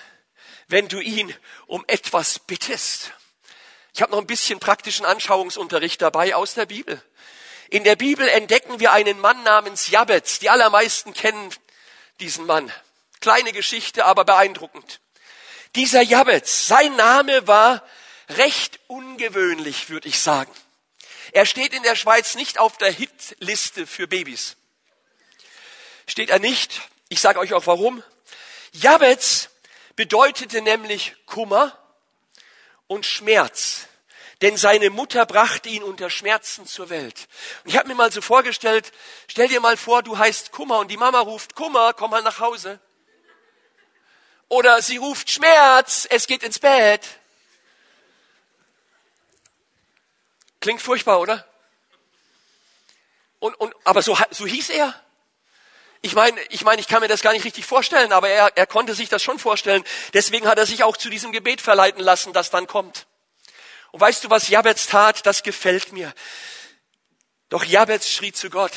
[0.69, 1.35] wenn du ihn
[1.67, 3.11] um etwas bittest.
[3.93, 7.03] Ich habe noch ein bisschen praktischen Anschauungsunterricht dabei aus der Bibel.
[7.69, 10.39] In der Bibel entdecken wir einen Mann namens Jabez.
[10.39, 11.53] Die allermeisten kennen
[12.21, 12.71] diesen Mann.
[13.19, 15.01] Kleine Geschichte, aber beeindruckend.
[15.75, 17.83] Dieser Jabez, sein Name war
[18.29, 20.51] recht ungewöhnlich, würde ich sagen.
[21.31, 24.55] Er steht in der Schweiz nicht auf der Hitliste für Babys.
[26.05, 26.81] Steht er nicht.
[27.09, 28.03] Ich sage euch auch warum.
[28.71, 29.49] Jabez
[29.95, 31.77] bedeutete nämlich Kummer
[32.87, 33.87] und Schmerz.
[34.41, 37.27] Denn seine Mutter brachte ihn unter Schmerzen zur Welt.
[37.63, 38.91] Und ich habe mir mal so vorgestellt,
[39.27, 42.39] stell dir mal vor, du heißt Kummer und die Mama ruft Kummer, komm mal nach
[42.39, 42.79] Hause.
[44.49, 47.01] Oder sie ruft Schmerz, es geht ins Bett.
[50.63, 51.45] Klingt furchtbar, oder?
[53.39, 54.97] Und, und, aber so, so hieß er.
[56.01, 58.65] Ich meine, ich meine, ich kann mir das gar nicht richtig vorstellen, aber er, er
[58.65, 59.83] konnte sich das schon vorstellen.
[60.13, 63.07] Deswegen hat er sich auch zu diesem Gebet verleiten lassen, das dann kommt.
[63.91, 65.25] Und weißt du, was Jabez tat?
[65.25, 66.13] Das gefällt mir.
[67.49, 68.71] Doch Jabez schrie zu Gott.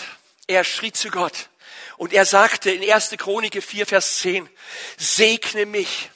[0.49, 1.51] Er schrie zu Gott.
[1.99, 3.11] Und er sagte in 1.
[3.11, 4.51] Chronik 4, Vers 10,
[4.97, 6.11] segne mich.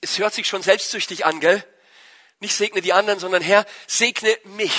[0.00, 1.62] Es hört sich schon selbstsüchtig an, gell?
[2.40, 4.72] Nicht segne die anderen, sondern Herr, segne mich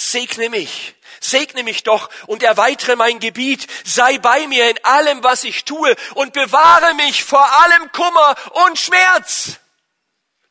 [0.00, 5.44] segne mich, segne mich doch und erweitere mein Gebiet, sei bei mir in allem, was
[5.44, 8.34] ich tue und bewahre mich vor allem Kummer
[8.66, 9.58] und Schmerz.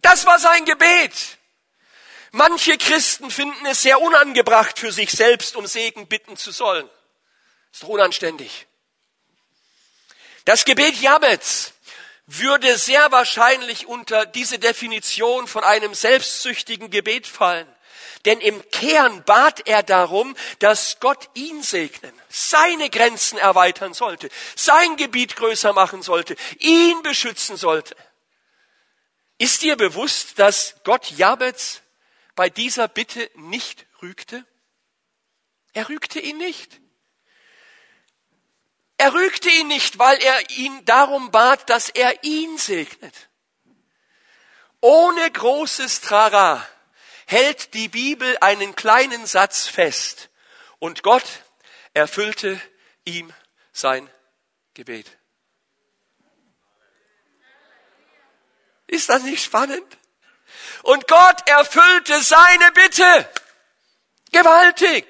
[0.02, 1.14] Das war sein Gebet.
[2.32, 6.88] Manche Christen finden es sehr unangebracht für sich selbst, um Segen bitten zu sollen.
[7.74, 8.68] Ist doch unanständig.
[10.46, 11.74] Das Gebet Jabez
[12.38, 17.68] würde sehr wahrscheinlich unter diese Definition von einem selbstsüchtigen Gebet fallen.
[18.26, 24.98] Denn im Kern bat er darum, dass Gott ihn segnen, seine Grenzen erweitern sollte, sein
[24.98, 27.96] Gebiet größer machen sollte, ihn beschützen sollte.
[29.38, 31.82] Ist dir bewusst, dass Gott Jabez
[32.36, 34.46] bei dieser Bitte nicht rügte?
[35.74, 36.82] Er rügte ihn nicht.
[39.00, 43.30] Er rügte ihn nicht, weil er ihn darum bat, dass er ihn segnet.
[44.82, 46.68] Ohne großes Trara
[47.26, 50.30] hält die Bibel einen kleinen Satz fest
[50.80, 51.24] und Gott
[51.94, 52.60] erfüllte
[53.06, 53.32] ihm
[53.72, 54.10] sein
[54.74, 55.10] Gebet.
[58.88, 59.98] Ist das nicht spannend?
[60.84, 63.30] Und Gott erfüllte seine Bitte.
[64.34, 65.06] Gewaltig.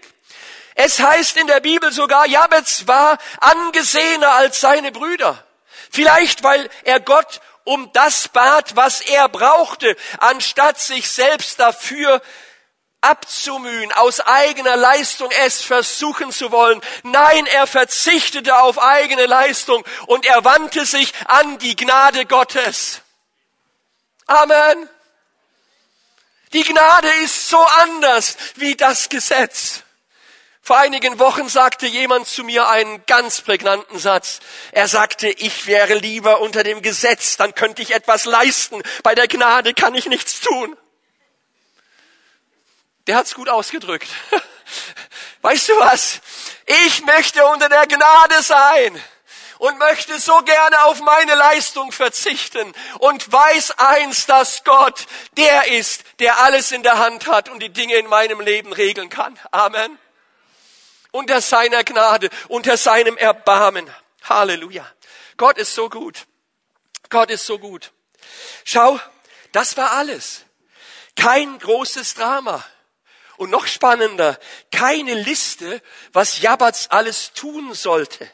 [0.82, 5.44] Es heißt in der Bibel sogar, Jabez war angesehener als seine Brüder.
[5.92, 12.22] Vielleicht, weil er Gott um das bat, was er brauchte, anstatt sich selbst dafür
[13.02, 16.80] abzumühen, aus eigener Leistung es versuchen zu wollen.
[17.04, 23.02] Nein, er verzichtete auf eigene Leistung und er wandte sich an die Gnade Gottes.
[24.28, 24.88] Amen.
[26.54, 29.84] Die Gnade ist so anders wie das Gesetz.
[30.70, 34.40] Vor einigen Wochen sagte jemand zu mir einen ganz prägnanten Satz.
[34.72, 38.84] Er sagte, ich wäre lieber unter dem Gesetz, dann könnte ich etwas leisten.
[39.02, 40.78] Bei der Gnade kann ich nichts tun.
[43.08, 44.10] Der hat's gut ausgedrückt.
[45.42, 46.22] Weißt du was?
[46.86, 49.04] Ich möchte unter der Gnade sein
[49.58, 56.04] und möchte so gerne auf meine Leistung verzichten und weiß eins, dass Gott der ist,
[56.20, 59.40] der alles in der Hand hat und die Dinge in meinem Leben regeln kann.
[59.50, 59.98] Amen
[61.12, 63.90] unter seiner Gnade, unter seinem Erbarmen.
[64.24, 64.86] Halleluja.
[65.38, 66.28] Gott ist so gut.
[67.10, 67.92] Gott ist so gut.
[68.64, 69.00] Schau,
[69.52, 70.46] das war alles.
[71.16, 72.64] Kein großes Drama.
[73.38, 74.38] Und noch spannender,
[74.72, 78.30] keine Liste, was Jabaz alles tun sollte.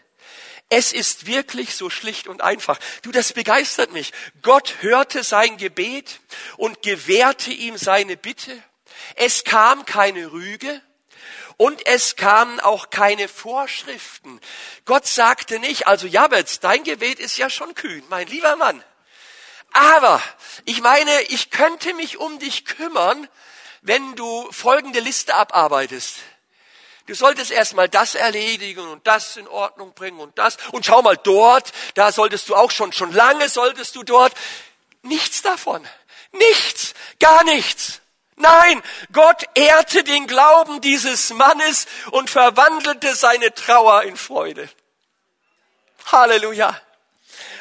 [0.70, 2.80] Es ist wirklich so schlicht und einfach.
[3.04, 4.14] Du, das begeistert mich.
[4.42, 6.20] Gott hörte sein Gebet
[6.58, 8.62] und gewährte ihm seine Bitte.
[9.16, 10.82] Es kam keine Rüge.
[11.58, 14.42] Und es kamen auch keine Vorschriften.
[14.84, 18.84] Gott sagte nicht, also Jabez, dein Gebet ist ja schon kühn, mein lieber Mann.
[19.72, 20.22] Aber
[20.66, 23.28] ich meine, ich könnte mich um dich kümmern,
[23.82, 26.18] wenn du folgende Liste abarbeitest.
[27.08, 30.58] Du solltest erstmal das erledigen und das in Ordnung bringen und das.
[30.72, 34.34] Und schau mal dort, da solltest du auch schon, schon lange solltest du dort.
[35.04, 35.88] Nichts davon.
[36.32, 36.96] Nichts.
[37.20, 38.02] Gar nichts.
[38.36, 44.70] Nein, Gott ehrte den Glauben dieses Mannes und verwandelte seine Trauer in Freude.
[46.06, 46.80] Halleluja.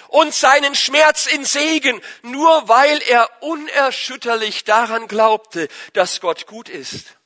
[0.08, 7.16] Und seinen Schmerz in Segen, nur weil er unerschütterlich daran glaubte, dass Gott gut ist.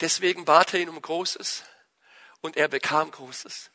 [0.00, 1.62] Deswegen bat er ihn um Großes
[2.40, 3.70] und er bekam Großes.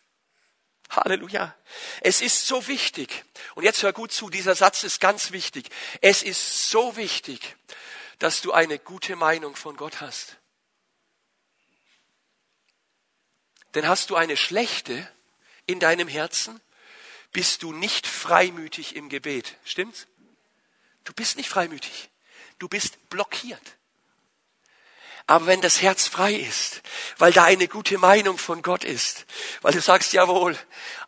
[0.89, 1.55] Halleluja.
[2.01, 3.25] Es ist so wichtig.
[3.55, 5.69] Und jetzt hör gut zu, dieser Satz ist ganz wichtig.
[6.01, 7.55] Es ist so wichtig,
[8.19, 10.37] dass du eine gute Meinung von Gott hast.
[13.73, 15.09] Denn hast du eine schlechte,
[15.65, 16.61] in deinem Herzen,
[17.31, 19.57] bist du nicht freimütig im Gebet.
[19.65, 20.07] Stimmt's?
[21.03, 22.09] Du bist nicht freimütig.
[22.59, 23.75] Du bist blockiert.
[25.27, 26.81] Aber wenn das Herz frei ist,
[27.17, 29.25] weil da eine gute Meinung von Gott ist,
[29.61, 30.57] weil du sagst, jawohl,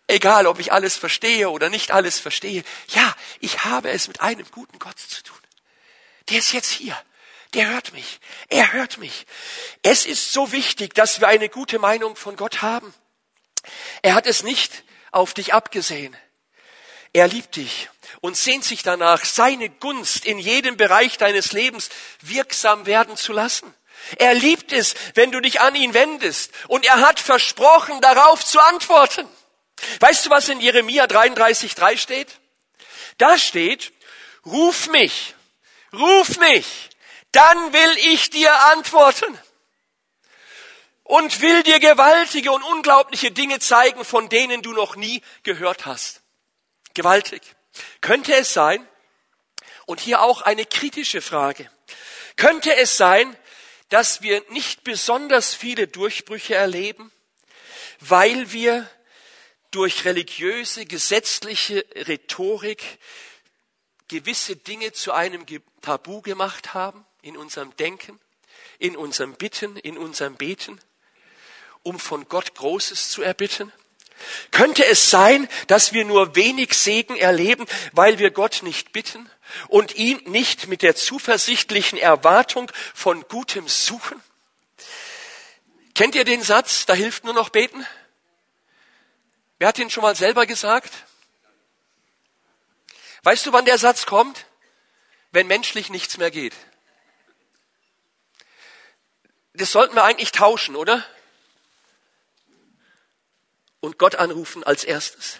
[0.08, 4.50] egal ob ich alles verstehe oder nicht alles verstehe, ja, ich habe es mit einem
[4.52, 5.38] guten Gott zu tun.
[6.29, 6.97] Der ist jetzt hier.
[7.53, 8.19] Der hört mich.
[8.49, 9.25] Er hört mich.
[9.81, 12.93] Es ist so wichtig, dass wir eine gute Meinung von Gott haben.
[14.01, 16.15] Er hat es nicht auf dich abgesehen.
[17.13, 17.89] Er liebt dich
[18.21, 21.89] und sehnt sich danach, seine Gunst in jedem Bereich deines Lebens
[22.21, 23.73] wirksam werden zu lassen.
[24.17, 26.51] Er liebt es, wenn du dich an ihn wendest.
[26.67, 29.27] Und er hat versprochen, darauf zu antworten.
[29.99, 32.39] Weißt du, was in Jeremia 33.3 steht?
[33.17, 33.93] Da steht,
[34.45, 35.35] ruf mich,
[35.93, 36.89] ruf mich,
[37.32, 39.38] dann will ich dir antworten
[41.04, 46.21] und will dir gewaltige und unglaubliche Dinge zeigen, von denen du noch nie gehört hast.
[46.93, 47.41] Gewaltig.
[48.02, 48.88] Könnte es sein,
[49.88, 51.69] und hier auch eine kritische Frage,
[52.36, 53.36] könnte es sein,
[53.89, 57.12] dass wir nicht besonders viele Durchbrüche erleben,
[58.02, 58.88] weil wir
[59.71, 62.84] durch religiöse, gesetzliche Rhetorik
[64.08, 65.46] gewisse Dinge zu einem
[65.82, 68.20] Tabu gemacht haben in unserem Denken,
[68.80, 70.80] in unserem Bitten, in unserem Beten,
[71.84, 73.72] um von Gott Großes zu erbitten?
[74.52, 79.30] Könnte es sein, dass wir nur wenig Segen erleben, weil wir Gott nicht bitten
[79.67, 84.22] und ihn nicht mit der zuversichtlichen Erwartung von Gutem suchen?
[85.93, 87.86] Kennt ihr den Satz, da hilft nur noch beten?
[89.60, 90.93] Wer hat ihn schon mal selber gesagt?
[93.27, 94.45] Weißt du, wann der Satz kommt?
[95.31, 96.55] Wenn menschlich nichts mehr geht.
[99.53, 101.05] Das sollten wir eigentlich tauschen, oder?
[103.79, 105.39] und Gott anrufen als erstes.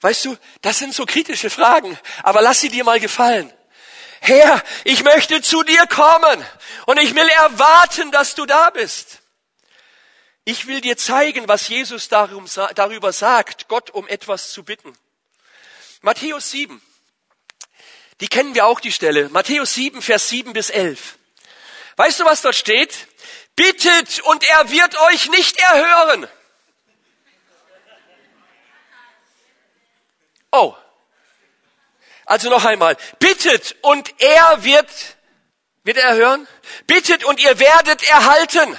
[0.00, 3.52] Weißt du, das sind so kritische Fragen, aber lass sie dir mal gefallen.
[4.20, 6.44] Herr, ich möchte zu dir kommen
[6.86, 9.18] und ich will erwarten, dass du da bist.
[10.44, 14.96] Ich will dir zeigen, was Jesus darüber sagt, Gott um etwas zu bitten.
[16.02, 16.80] Matthäus 7.
[18.20, 19.28] Die kennen wir auch die Stelle.
[19.30, 21.18] Matthäus 7, Vers 7 bis 11.
[21.96, 23.08] Weißt du, was dort steht?
[23.56, 26.26] Bittet und er wird euch nicht erhören.
[30.52, 30.74] Oh.
[32.24, 32.96] Also noch einmal.
[33.18, 34.88] Bittet und er wird,
[35.84, 36.48] wird er hören?
[36.86, 38.76] Bittet und ihr werdet erhalten.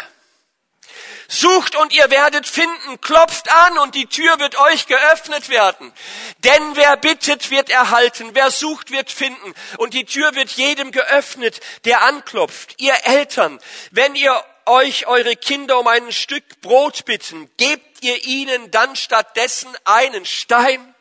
[1.33, 5.93] Sucht und ihr werdet finden, klopft an und die Tür wird euch geöffnet werden.
[6.39, 11.61] Denn wer bittet, wird erhalten, wer sucht, wird finden und die Tür wird jedem geöffnet,
[11.85, 12.75] der anklopft.
[12.79, 18.69] Ihr Eltern, wenn ihr euch eure Kinder um ein Stück Brot bitten, gebt ihr ihnen
[18.69, 20.93] dann stattdessen einen Stein?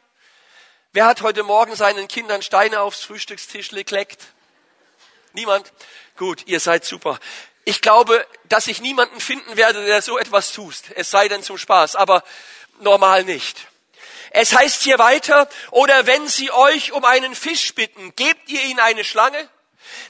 [0.92, 4.28] Wer hat heute Morgen seinen Kindern Steine aufs Frühstückstisch gekleckt?
[5.32, 5.72] Niemand?
[6.16, 7.18] Gut, ihr seid super.
[7.64, 10.74] Ich glaube, dass ich niemanden finden werde, der so etwas tut.
[10.94, 12.24] Es sei denn zum Spaß, aber
[12.80, 13.66] normal nicht.
[14.30, 18.80] Es heißt hier weiter, oder wenn sie euch um einen Fisch bitten, gebt ihr ihnen
[18.80, 19.48] eine Schlange?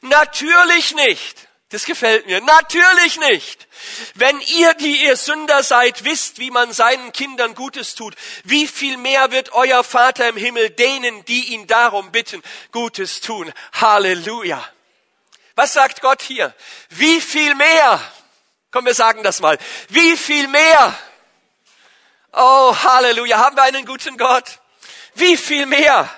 [0.02, 1.48] Natürlich nicht.
[1.70, 2.40] Das gefällt mir.
[2.40, 3.68] Natürlich nicht.
[4.14, 8.96] Wenn ihr, die ihr Sünder seid, wisst, wie man seinen Kindern Gutes tut, wie viel
[8.96, 13.52] mehr wird euer Vater im Himmel denen, die ihn darum bitten, Gutes tun.
[13.72, 14.68] Halleluja.
[15.60, 16.54] Was sagt Gott hier?
[16.88, 18.00] Wie viel mehr?
[18.70, 19.58] Komm, wir sagen das mal.
[19.90, 20.98] Wie viel mehr?
[22.32, 23.36] Oh, Halleluja.
[23.36, 24.58] Haben wir einen guten Gott?
[25.16, 26.08] Wie viel mehr?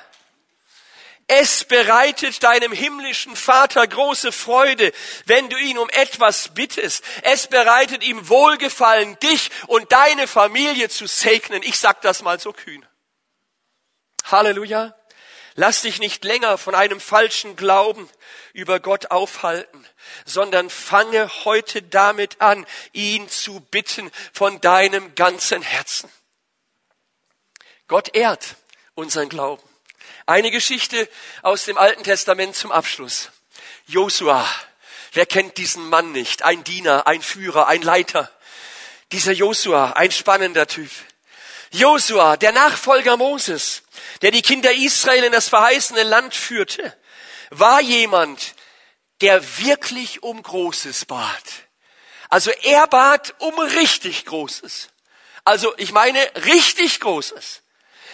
[1.26, 4.92] Es bereitet deinem himmlischen Vater große Freude,
[5.26, 7.02] wenn du ihn um etwas bittest.
[7.22, 11.64] Es bereitet ihm Wohlgefallen, dich und deine Familie zu segnen.
[11.64, 12.86] Ich sag das mal so kühn.
[14.30, 14.94] Halleluja.
[15.54, 18.08] Lass dich nicht länger von einem falschen Glauben
[18.52, 19.86] über Gott aufhalten,
[20.24, 26.10] sondern fange heute damit an, ihn zu bitten von deinem ganzen Herzen.
[27.86, 28.56] Gott ehrt
[28.94, 29.62] unseren Glauben.
[30.24, 31.08] Eine Geschichte
[31.42, 33.30] aus dem Alten Testament zum Abschluss.
[33.86, 34.48] Josua.
[35.12, 36.42] Wer kennt diesen Mann nicht?
[36.42, 38.30] Ein Diener, ein Führer, ein Leiter.
[39.10, 40.90] Dieser Josua, ein spannender Typ.
[41.70, 43.82] Josua, der Nachfolger Moses,
[44.20, 46.96] der die Kinder Israel in das verheißene Land führte,
[47.50, 48.54] war jemand,
[49.20, 51.44] der wirklich um Großes bat.
[52.28, 54.88] Also er bat um richtig Großes.
[55.44, 57.62] Also ich meine richtig Großes.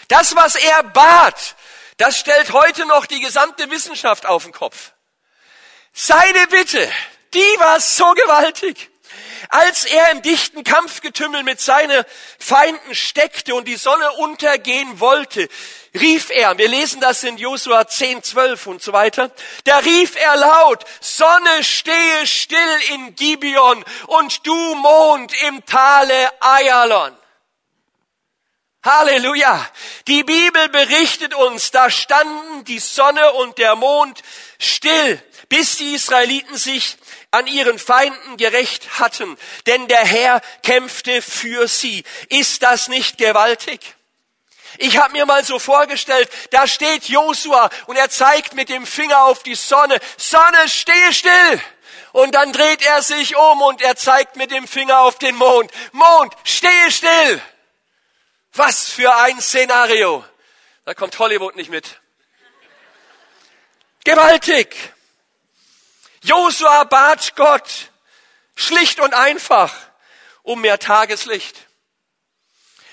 [0.09, 1.57] Das, was er bat,
[1.99, 4.92] das stellt heute noch die gesamte Wissenschaft auf den Kopf.
[5.92, 6.90] Seine Bitte,
[7.34, 8.90] die war so gewaltig.
[9.49, 12.05] Als er im dichten Kampfgetümmel mit seinen
[12.38, 15.49] Feinden steckte und die Sonne untergehen wollte,
[15.94, 19.30] rief er, wir lesen das in Josua 10, 12 und so weiter,
[19.64, 27.16] da rief er laut, Sonne stehe still in Gibeon und du Mond im Tale Ayalon.
[28.84, 29.66] Halleluja.
[30.07, 34.22] Die Bibel berichtet uns, da standen die Sonne und der Mond
[34.59, 36.96] still, bis die Israeliten sich
[37.31, 42.05] an ihren Feinden gerecht hatten, denn der Herr kämpfte für sie.
[42.29, 43.95] Ist das nicht gewaltig?
[44.79, 49.24] Ich habe mir mal so vorgestellt, da steht Josua und er zeigt mit dem Finger
[49.24, 51.61] auf die Sonne, Sonne, stehe still.
[52.12, 55.70] Und dann dreht er sich um und er zeigt mit dem Finger auf den Mond,
[55.93, 57.43] Mond, stehe still.
[58.53, 60.24] Was für ein Szenario.
[60.85, 62.01] Da kommt Hollywood nicht mit.
[64.05, 64.95] Gewaltig.
[66.23, 67.91] Josua bat Gott
[68.55, 69.75] schlicht und einfach
[70.43, 71.66] um mehr Tageslicht,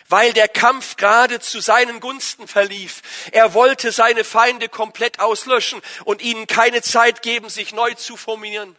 [0.10, 3.02] weil der Kampf gerade zu seinen Gunsten verlief.
[3.32, 8.76] Er wollte seine Feinde komplett auslöschen und ihnen keine Zeit geben, sich neu zu formieren.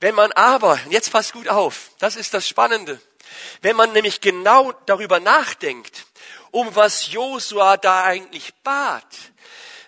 [0.00, 3.00] Wenn man aber, jetzt passt gut auf, das ist das Spannende,
[3.60, 6.06] wenn man nämlich genau darüber nachdenkt,
[6.50, 9.06] um was Josua da eigentlich bat,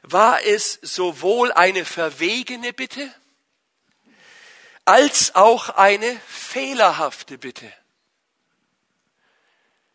[0.02, 3.12] war es sowohl eine verwegene Bitte,
[4.84, 7.72] als auch eine fehlerhafte Bitte.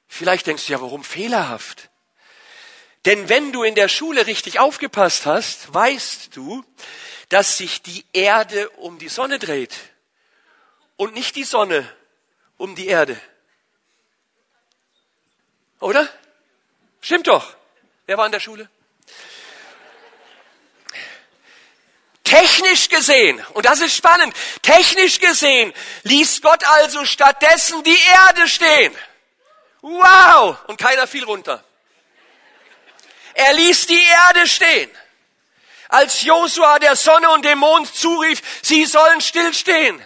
[0.07, 1.89] Vielleicht denkst du ja, warum fehlerhaft?
[3.05, 6.65] Denn wenn du in der Schule richtig aufgepasst hast, weißt du,
[7.29, 9.75] dass sich die Erde um die Sonne dreht
[10.97, 11.87] und nicht die Sonne
[12.57, 13.19] um die Erde.
[15.79, 16.09] Oder?
[16.99, 17.55] Stimmt doch.
[18.05, 18.69] Wer war in der Schule?
[22.29, 25.73] Technisch gesehen, und das ist spannend, technisch gesehen
[26.03, 28.95] ließ Gott also stattdessen die Erde stehen.
[29.81, 30.57] Wow!
[30.67, 31.63] Und keiner fiel runter.
[33.33, 34.91] Er ließ die Erde stehen.
[35.87, 39.99] Als Josua der Sonne und dem Mond zurief, sie sollen stillstehen.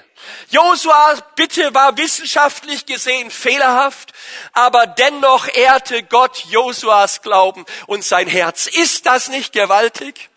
[0.49, 4.13] Josuas Bitte war wissenschaftlich gesehen fehlerhaft,
[4.53, 8.67] aber dennoch ehrte Gott Josuas Glauben und sein Herz.
[8.67, 10.29] Ist das nicht gewaltig?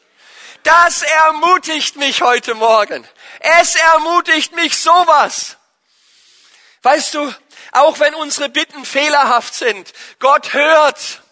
[0.66, 3.06] Das ermutigt mich heute Morgen.
[3.38, 5.58] Es ermutigt mich sowas.
[6.82, 7.32] Weißt du,
[7.70, 11.22] auch wenn unsere Bitten fehlerhaft sind, Gott hört.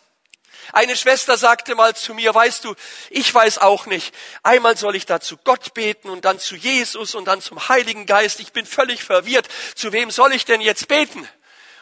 [0.73, 2.77] Eine Schwester sagte mal zu mir, weißt du,
[3.11, 4.15] ich weiß auch nicht.
[4.45, 8.07] Einmal soll ich da zu Gott beten und dann zu Jesus und dann zum Heiligen
[8.07, 8.39] Geist.
[8.39, 9.49] Ich bin völlig verwirrt.
[9.75, 11.29] Zu wem soll ich denn jetzt beten?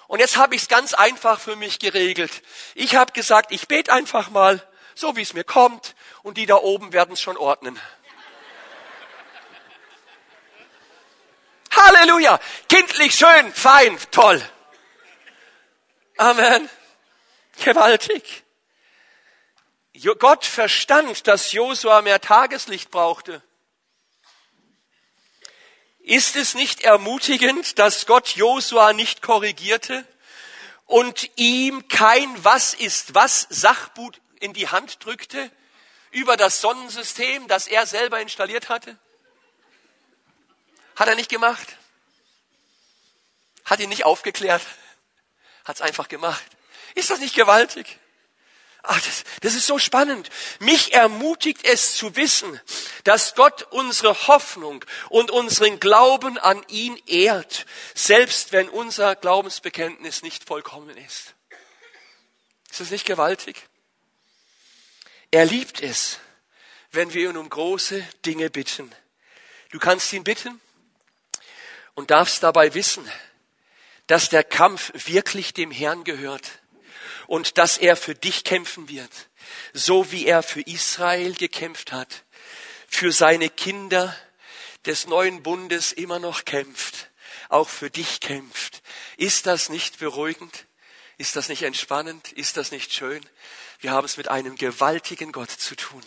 [0.07, 2.32] Und jetzt habe ich es ganz einfach für mich geregelt.
[2.74, 6.57] Ich habe gesagt, ich bete einfach mal so wie es mir kommt, und die da
[6.57, 7.81] oben werden es schon ordnen.
[11.73, 12.39] Halleluja!
[12.68, 14.43] Kindlich, schön, fein, toll.
[16.16, 16.68] Amen.
[17.64, 18.45] Gewaltig.
[20.18, 23.43] Gott verstand, dass Josua mehr Tageslicht brauchte.
[26.01, 30.05] Ist es nicht ermutigend, dass Gott Josua nicht korrigierte
[30.87, 35.51] und ihm kein Was ist was Sachbuch in die Hand drückte
[36.13, 38.97] über das Sonnensystem, das er selber installiert hatte?
[40.97, 41.77] Hat er nicht gemacht?
[43.65, 44.63] Hat ihn nicht aufgeklärt?
[45.65, 46.45] Hat es einfach gemacht.
[46.95, 47.99] Ist das nicht gewaltig?
[48.85, 50.29] Ach, das, das ist so spannend.
[50.59, 52.61] Mich ermutigt es zu wissen,
[53.05, 60.45] dass Gott unsere Hoffnung und unseren Glauben an ihn ehrt, selbst wenn unser Glaubensbekenntnis nicht
[60.45, 61.35] vollkommen ist.
[62.71, 63.69] Ist das nicht gewaltig?
[65.33, 66.18] Er liebt es,
[66.91, 68.95] wenn wir ihn um große Dinge bitten.
[69.70, 70.61] Du kannst ihn bitten
[71.95, 73.11] und darfst dabei wissen,
[74.09, 76.61] dass der Kampf wirklich dem Herrn gehört
[77.28, 79.11] und dass er für dich kämpfen wird,
[79.72, 82.24] so wie er für Israel gekämpft hat,
[82.87, 84.14] für seine Kinder
[84.85, 87.11] des neuen Bundes immer noch kämpft,
[87.49, 88.83] auch für dich kämpft.
[89.16, 90.66] Ist das nicht beruhigend?
[91.19, 92.33] Ist das nicht entspannend?
[92.33, 93.25] Ist das nicht schön?
[93.81, 96.03] Wir haben es mit einem gewaltigen Gott zu tun.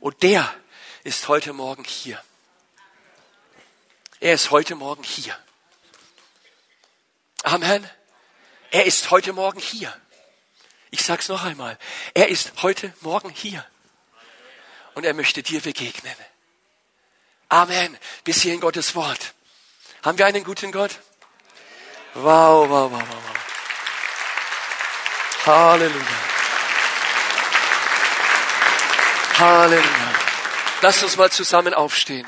[0.00, 0.54] Und der
[1.04, 2.22] ist heute Morgen hier.
[4.20, 5.38] Er ist heute Morgen hier.
[7.42, 7.88] Amen.
[8.70, 9.94] Er ist heute Morgen hier.
[10.90, 11.78] Ich sage es noch einmal.
[12.14, 13.64] Er ist heute Morgen hier.
[14.94, 16.14] Und er möchte dir begegnen.
[17.48, 17.98] Amen.
[18.24, 19.34] Bis hier in Gottes Wort.
[20.02, 20.98] Haben wir einen guten Gott?
[22.14, 23.08] Wow, wow, wow, wow.
[23.08, 23.43] wow.
[25.46, 26.06] Halleluja.
[29.38, 30.14] Halleluja.
[30.80, 32.26] Lass uns mal zusammen aufstehen.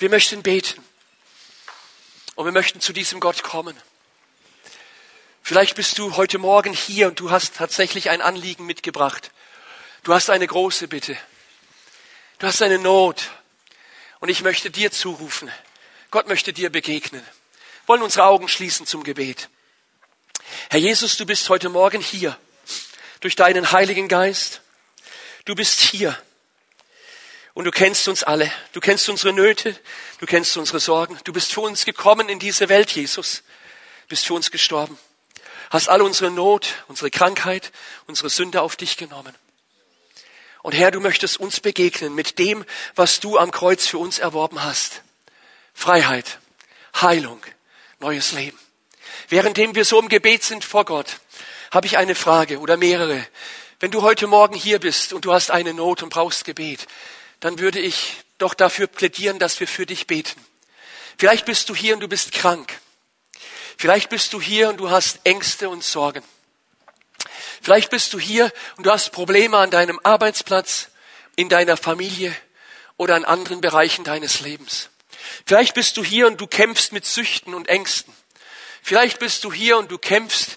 [0.00, 0.84] Wir möchten beten.
[2.34, 3.76] Und wir möchten zu diesem Gott kommen.
[5.40, 9.30] Vielleicht bist du heute Morgen hier und du hast tatsächlich ein Anliegen mitgebracht.
[10.02, 11.16] Du hast eine große Bitte.
[12.40, 13.30] Du hast eine Not.
[14.18, 15.48] Und ich möchte dir zurufen.
[16.10, 17.22] Gott möchte dir begegnen.
[17.22, 19.48] Wir wollen unsere Augen schließen zum Gebet.
[20.70, 22.38] Herr Jesus, du bist heute Morgen hier
[23.20, 24.60] durch deinen Heiligen Geist.
[25.44, 26.16] Du bist hier.
[27.54, 28.52] Und du kennst uns alle.
[28.72, 29.78] Du kennst unsere Nöte.
[30.18, 31.18] Du kennst unsere Sorgen.
[31.24, 33.42] Du bist für uns gekommen in diese Welt, Jesus.
[34.02, 34.98] Du bist für uns gestorben.
[35.70, 37.72] Hast alle unsere Not, unsere Krankheit,
[38.06, 39.34] unsere Sünde auf dich genommen.
[40.62, 44.62] Und Herr, du möchtest uns begegnen mit dem, was du am Kreuz für uns erworben
[44.62, 45.02] hast.
[45.74, 46.38] Freiheit,
[47.00, 47.40] Heilung,
[48.00, 48.58] neues Leben.
[49.28, 51.18] Währenddem wir so im Gebet sind vor Gott,
[51.70, 53.26] habe ich eine Frage oder mehrere.
[53.78, 56.86] Wenn du heute Morgen hier bist und du hast eine Not und brauchst Gebet,
[57.40, 60.40] dann würde ich doch dafür plädieren, dass wir für dich beten.
[61.18, 62.80] Vielleicht bist du hier und du bist krank.
[63.76, 66.22] Vielleicht bist du hier und du hast Ängste und Sorgen.
[67.60, 70.88] Vielleicht bist du hier und du hast Probleme an deinem Arbeitsplatz,
[71.36, 72.34] in deiner Familie
[72.96, 74.88] oder an anderen Bereichen deines Lebens.
[75.44, 78.14] Vielleicht bist du hier und du kämpfst mit Süchten und Ängsten.
[78.88, 80.56] Vielleicht bist du hier und du kämpfst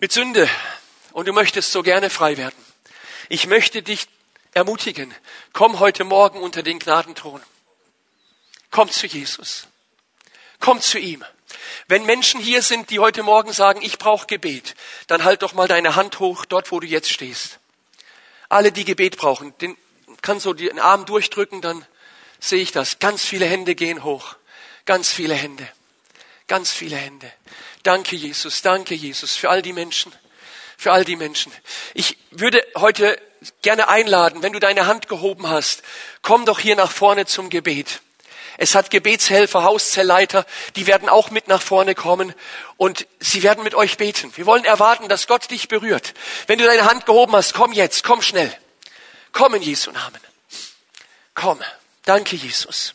[0.00, 0.50] mit Sünde
[1.12, 2.62] und du möchtest so gerne frei werden.
[3.30, 4.06] Ich möchte dich
[4.52, 5.14] ermutigen,
[5.54, 7.40] komm heute Morgen unter den Gnadenthron.
[8.70, 9.66] Komm zu Jesus.
[10.60, 11.24] Komm zu ihm.
[11.86, 14.74] Wenn Menschen hier sind, die heute Morgen sagen, ich brauche Gebet,
[15.06, 17.60] dann halt doch mal deine Hand hoch, dort wo du jetzt stehst.
[18.50, 19.74] Alle, die Gebet brauchen, den
[20.20, 21.86] kann so den Arm durchdrücken, dann
[22.40, 22.98] sehe ich das.
[22.98, 24.36] Ganz viele Hände gehen hoch.
[24.84, 25.66] Ganz viele Hände.
[26.48, 27.30] Ganz viele Hände.
[27.82, 28.62] Danke, Jesus.
[28.62, 30.12] Danke, Jesus, für all die Menschen.
[30.76, 31.52] Für all die Menschen.
[31.94, 33.20] Ich würde heute
[33.62, 35.82] gerne einladen, wenn du deine Hand gehoben hast,
[36.22, 38.00] komm doch hier nach vorne zum Gebet.
[38.60, 40.44] Es hat Gebetshelfer, Hauszellleiter,
[40.74, 42.34] die werden auch mit nach vorne kommen
[42.76, 44.32] und sie werden mit euch beten.
[44.36, 46.14] Wir wollen erwarten, dass Gott dich berührt.
[46.48, 48.52] Wenn du deine Hand gehoben hast, komm jetzt, komm schnell.
[49.30, 50.20] Komm in Jesu Namen.
[51.34, 51.60] Komm.
[52.04, 52.94] Danke, Jesus.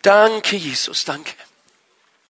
[0.00, 1.04] Danke, Jesus.
[1.04, 1.34] Danke.